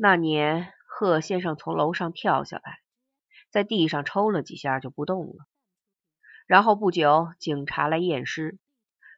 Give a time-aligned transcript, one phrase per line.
[0.00, 2.78] 那年，贺先生从楼上跳下来，
[3.50, 5.48] 在地上抽了几下就不动了。
[6.46, 8.60] 然后不久，警察来验尸，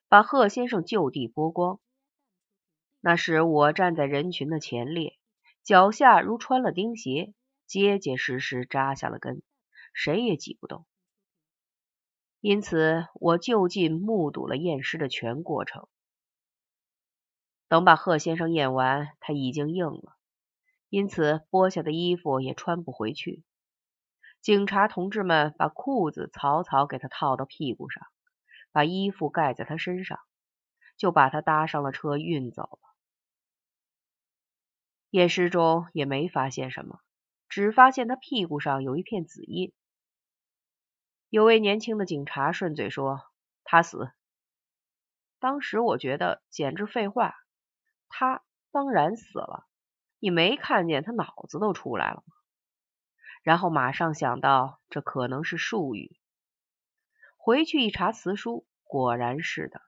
[0.09, 1.81] 把贺先生就地剥光。
[2.99, 5.19] 那时我站在人群的前列，
[5.63, 7.35] 脚下如穿了钉鞋，
[7.67, 9.43] 结结实实扎下了根，
[9.93, 10.87] 谁也挤不动。
[12.41, 15.89] 因此，我就近目睹了验尸的全过程。
[17.69, 20.17] 等把贺先生验完，他已经硬了。
[20.91, 23.45] 因此，剥下的衣服也穿不回去。
[24.41, 28.05] 警察同志们把裤子草草给他套到屁股上，
[28.73, 30.19] 把衣服盖在他身上，
[30.97, 32.79] 就把他搭上了车运走了。
[35.11, 37.01] 验尸中也没发现什么，
[37.49, 39.73] 只发现他屁股上有一片紫印。
[41.29, 43.21] 有位年轻的警察顺嘴说
[43.63, 44.11] ：“他死。”
[45.39, 47.35] 当时我觉得简直废话，
[48.09, 49.67] 他当然死了。
[50.21, 52.35] 你没看见他脑子都出来了吗？
[53.43, 56.21] 然后马上想到这可能是术语，
[57.39, 59.81] 回去一查词书，果然是的。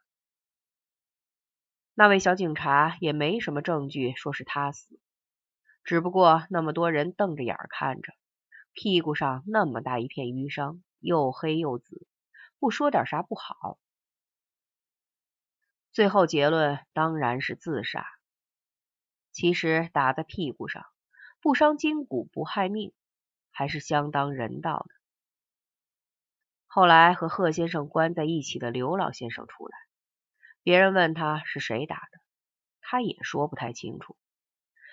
[1.92, 4.98] 那位小警察也没什么证据说是他死，
[5.84, 8.14] 只不过那么多人瞪着眼看着，
[8.72, 12.06] 屁股上那么大一片淤伤，又黑又紫，
[12.58, 13.78] 不说点啥不好。
[15.92, 18.06] 最后结论当然是自杀。
[19.32, 20.84] 其实打在屁股上，
[21.40, 22.92] 不伤筋骨不害命，
[23.50, 24.94] 还是相当人道的。
[26.66, 29.76] 后来和贺先生关在一起的刘老先生出来，
[30.62, 32.20] 别人问他是谁打的，
[32.80, 34.16] 他也说不太清楚，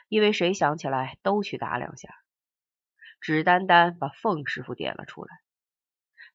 [0.07, 2.15] 因为谁想起来都去打两下，
[3.19, 5.41] 只单单把凤师傅点了出来，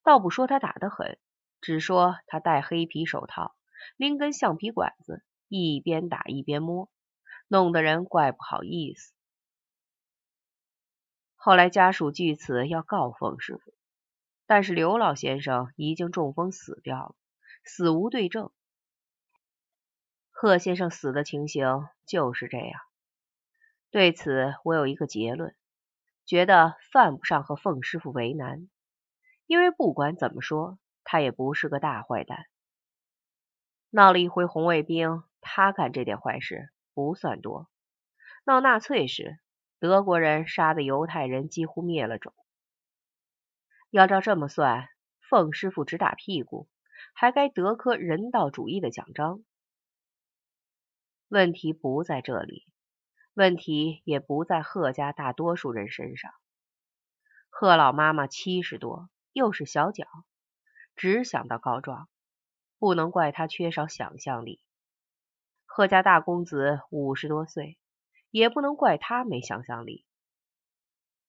[0.03, 1.19] 倒不说他打得狠，
[1.59, 3.55] 只说他戴黑皮手套，
[3.97, 6.89] 拎根橡皮管子，一边打一边摸。
[7.47, 9.13] 弄得人怪不好意思。
[11.35, 13.73] 后来家属据此要告冯师傅，
[14.47, 17.15] 但是刘老先生已经中风死掉了，
[17.63, 18.51] 死无对证。
[20.31, 22.81] 贺先生死的情形就是这样。
[23.91, 25.55] 对此，我有一个结论，
[26.25, 28.67] 觉得犯不上和凤师傅为难，
[29.45, 32.47] 因为不管怎么说，他也不是个大坏蛋。
[33.91, 36.69] 闹了一回红卫兵，他干这点坏事。
[36.95, 37.69] 不算多。
[38.45, 39.37] 闹纳粹时，
[39.79, 42.33] 德国人杀的犹太人几乎灭了种。
[43.91, 44.89] 要照这么算，
[45.29, 46.67] 凤师傅只打屁股，
[47.13, 49.43] 还该得颗人道主义的奖章。
[51.27, 52.65] 问题不在这里，
[53.33, 56.31] 问题也不在贺家大多数人身上。
[57.49, 60.05] 贺老妈妈七十多，又是小脚，
[60.95, 62.09] 只想到告状，
[62.79, 64.61] 不能怪她缺少想象力。
[65.77, 67.77] 贺家大公子五十多岁，
[68.31, 70.05] 也不能怪他没想象力。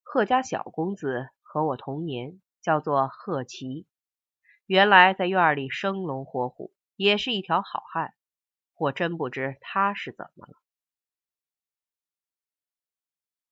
[0.05, 3.89] 贺家小公子和我同年，叫做贺奇，
[4.65, 8.15] 原来在院里生龙活虎，也是一条好汉。
[8.77, 10.55] 我真不知他是怎么了。